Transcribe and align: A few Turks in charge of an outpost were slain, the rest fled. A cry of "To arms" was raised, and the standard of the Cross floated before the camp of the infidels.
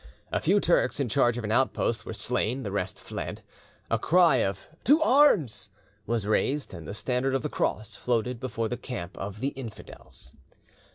A 0.31 0.39
few 0.39 0.59
Turks 0.59 0.99
in 0.99 1.09
charge 1.09 1.37
of 1.37 1.43
an 1.43 1.51
outpost 1.51 2.07
were 2.07 2.13
slain, 2.15 2.63
the 2.63 2.71
rest 2.71 2.99
fled. 2.99 3.43
A 3.91 3.99
cry 3.99 4.37
of 4.37 4.65
"To 4.85 4.99
arms" 5.03 5.69
was 6.07 6.25
raised, 6.25 6.73
and 6.73 6.87
the 6.87 6.93
standard 6.95 7.35
of 7.35 7.43
the 7.43 7.49
Cross 7.49 7.97
floated 7.97 8.39
before 8.39 8.67
the 8.67 8.77
camp 8.77 9.15
of 9.19 9.41
the 9.41 9.49
infidels. 9.49 10.33